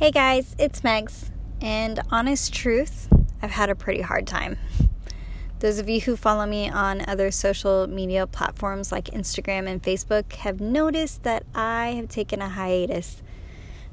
Hey 0.00 0.10
guys, 0.10 0.56
it's 0.58 0.80
Megs, 0.80 1.28
and 1.60 2.00
honest 2.10 2.54
truth, 2.54 3.12
I've 3.42 3.50
had 3.50 3.68
a 3.68 3.74
pretty 3.74 4.00
hard 4.00 4.26
time. 4.26 4.56
Those 5.58 5.78
of 5.78 5.90
you 5.90 6.00
who 6.00 6.16
follow 6.16 6.46
me 6.46 6.70
on 6.70 7.06
other 7.06 7.30
social 7.30 7.86
media 7.86 8.26
platforms 8.26 8.90
like 8.90 9.08
Instagram 9.08 9.68
and 9.68 9.82
Facebook 9.82 10.32
have 10.36 10.58
noticed 10.58 11.24
that 11.24 11.44
I 11.54 11.88
have 11.96 12.08
taken 12.08 12.40
a 12.40 12.48
hiatus. 12.48 13.22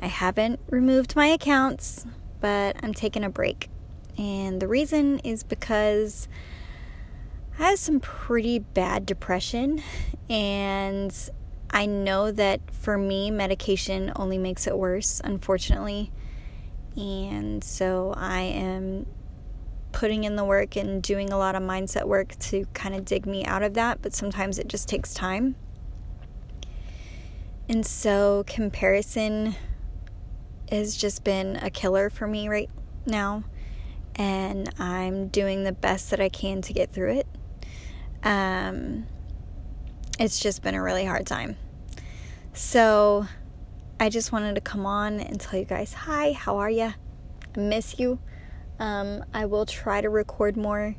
I 0.00 0.06
haven't 0.06 0.58
removed 0.70 1.16
my 1.16 1.26
accounts, 1.26 2.06
but 2.40 2.76
I'm 2.82 2.94
taking 2.94 3.22
a 3.22 3.28
break. 3.28 3.68
And 4.16 4.58
the 4.58 4.68
reason 4.68 5.18
is 5.18 5.42
because 5.42 6.28
I 7.58 7.72
have 7.72 7.78
some 7.78 8.00
pretty 8.00 8.58
bad 8.58 9.04
depression, 9.04 9.82
and 10.30 11.14
I 11.70 11.86
know 11.86 12.32
that 12.32 12.60
for 12.72 12.98
me, 12.98 13.30
medication 13.30 14.12
only 14.16 14.38
makes 14.38 14.66
it 14.66 14.76
worse, 14.76 15.20
unfortunately. 15.22 16.10
And 16.96 17.62
so 17.62 18.12
I 18.16 18.40
am 18.40 19.06
putting 19.92 20.24
in 20.24 20.36
the 20.36 20.44
work 20.44 20.76
and 20.76 21.02
doing 21.02 21.30
a 21.30 21.38
lot 21.38 21.54
of 21.54 21.62
mindset 21.62 22.04
work 22.04 22.36
to 22.38 22.66
kind 22.74 22.94
of 22.94 23.04
dig 23.04 23.26
me 23.26 23.44
out 23.44 23.62
of 23.62 23.74
that, 23.74 24.02
but 24.02 24.14
sometimes 24.14 24.58
it 24.58 24.68
just 24.68 24.88
takes 24.88 25.14
time. 25.14 25.56
And 27.68 27.86
so 27.86 28.44
comparison 28.46 29.54
has 30.70 30.96
just 30.96 31.22
been 31.22 31.56
a 31.56 31.70
killer 31.70 32.10
for 32.10 32.26
me 32.26 32.48
right 32.48 32.70
now. 33.06 33.44
And 34.16 34.72
I'm 34.78 35.28
doing 35.28 35.64
the 35.64 35.72
best 35.72 36.10
that 36.10 36.20
I 36.20 36.28
can 36.28 36.62
to 36.62 36.72
get 36.72 36.90
through 36.90 37.12
it. 37.12 37.26
Um, 38.24 39.06
it's 40.20 40.38
just 40.38 40.62
been 40.62 40.74
a 40.74 40.82
really 40.82 41.06
hard 41.06 41.26
time. 41.26 41.56
So 42.52 43.26
I 43.98 44.10
just 44.10 44.32
wanted 44.32 44.54
to 44.56 44.60
come 44.60 44.84
on 44.84 45.18
and 45.18 45.40
tell 45.40 45.58
you 45.58 45.64
guys 45.64 45.94
hi, 45.94 46.32
how 46.32 46.58
are 46.58 46.70
you? 46.70 46.92
I 47.56 47.58
miss 47.58 47.98
you. 47.98 48.20
Um, 48.78 49.24
I 49.32 49.46
will 49.46 49.64
try 49.64 50.02
to 50.02 50.10
record 50.10 50.58
more. 50.58 50.94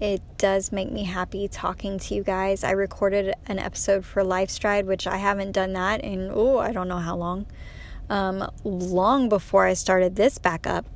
It 0.00 0.22
does 0.38 0.72
make 0.72 0.90
me 0.90 1.04
happy 1.04 1.46
talking 1.46 1.98
to 2.00 2.14
you 2.14 2.24
guys. 2.24 2.64
I 2.64 2.72
recorded 2.72 3.34
an 3.46 3.60
episode 3.60 4.04
for 4.04 4.22
LifeStride, 4.22 4.86
which 4.86 5.06
I 5.06 5.16
haven't 5.16 5.52
done 5.52 5.72
that 5.74 6.02
in, 6.02 6.30
oh, 6.32 6.58
I 6.58 6.72
don't 6.72 6.88
know 6.88 6.98
how 6.98 7.16
long. 7.16 7.46
Um, 8.10 8.50
long 8.64 9.28
before 9.28 9.66
I 9.66 9.74
started 9.74 10.16
this 10.16 10.38
back 10.38 10.66
up. 10.66 10.86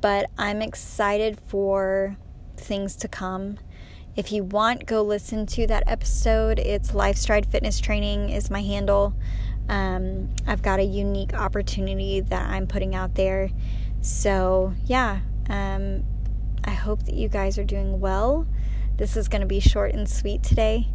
But 0.00 0.30
I'm 0.38 0.62
excited 0.62 1.38
for 1.38 2.16
things 2.56 2.96
to 2.96 3.08
come 3.08 3.58
if 4.18 4.32
you 4.32 4.42
want, 4.42 4.84
go 4.84 5.00
listen 5.00 5.46
to 5.46 5.64
that 5.68 5.84
episode. 5.86 6.58
It's 6.58 6.90
LifeStride 6.90 7.46
Fitness 7.46 7.78
Training 7.78 8.30
is 8.30 8.50
my 8.50 8.62
handle. 8.62 9.14
Um, 9.68 10.30
I've 10.44 10.60
got 10.60 10.80
a 10.80 10.84
unique 10.84 11.34
opportunity 11.34 12.18
that 12.18 12.50
I'm 12.50 12.66
putting 12.66 12.96
out 12.96 13.14
there. 13.14 13.48
So 14.00 14.74
yeah, 14.86 15.20
um, 15.48 16.02
I 16.64 16.72
hope 16.72 17.04
that 17.04 17.14
you 17.14 17.28
guys 17.28 17.58
are 17.58 17.64
doing 17.64 18.00
well. 18.00 18.48
This 18.96 19.16
is 19.16 19.28
going 19.28 19.42
to 19.42 19.46
be 19.46 19.60
short 19.60 19.94
and 19.94 20.10
sweet 20.10 20.42
today. 20.42 20.88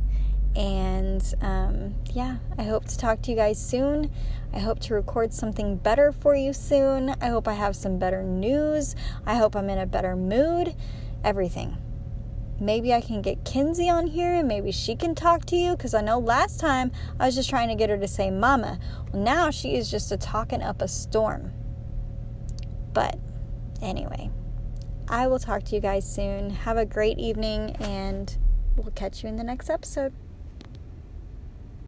And 0.53 1.23
um, 1.39 1.95
yeah, 2.11 2.39
I 2.57 2.63
hope 2.63 2.87
to 2.89 2.97
talk 2.97 3.21
to 3.21 3.31
you 3.31 3.37
guys 3.37 3.57
soon. 3.57 4.11
I 4.53 4.59
hope 4.59 4.81
to 4.81 4.95
record 4.95 5.33
something 5.33 5.77
better 5.77 6.11
for 6.11 6.35
you 6.35 6.51
soon. 6.51 7.15
I 7.21 7.27
hope 7.27 7.47
I 7.47 7.53
have 7.53 7.77
some 7.77 7.97
better 7.97 8.21
news. 8.21 8.97
I 9.25 9.35
hope 9.35 9.55
I'm 9.55 9.69
in 9.69 9.79
a 9.79 9.85
better 9.85 10.17
mood. 10.17 10.75
Everything 11.23 11.77
maybe 12.59 12.93
I 12.93 13.01
can 13.01 13.21
get 13.21 13.43
Kinsey 13.45 13.89
on 13.89 14.07
here 14.07 14.33
and 14.33 14.47
maybe 14.47 14.71
she 14.71 14.95
can 14.95 15.15
talk 15.15 15.45
to 15.45 15.55
you 15.55 15.75
because 15.75 15.93
I 15.93 16.01
know 16.01 16.19
last 16.19 16.59
time 16.59 16.91
I 17.19 17.25
was 17.25 17.35
just 17.35 17.49
trying 17.49 17.69
to 17.69 17.75
get 17.75 17.89
her 17.89 17.97
to 17.97 18.07
say 18.07 18.31
mama. 18.31 18.79
Well, 19.11 19.21
now 19.21 19.51
she 19.51 19.75
is 19.75 19.89
just 19.89 20.11
a 20.11 20.17
talking 20.17 20.61
up 20.61 20.81
a 20.81 20.87
storm. 20.87 21.53
But 22.93 23.17
anyway, 23.81 24.29
I 25.07 25.27
will 25.27 25.39
talk 25.39 25.63
to 25.63 25.75
you 25.75 25.81
guys 25.81 26.09
soon. 26.09 26.49
Have 26.51 26.77
a 26.77 26.85
great 26.85 27.19
evening 27.19 27.75
and 27.79 28.35
we'll 28.75 28.91
catch 28.91 29.23
you 29.23 29.29
in 29.29 29.35
the 29.35 29.43
next 29.43 29.69
episode. 29.69 30.13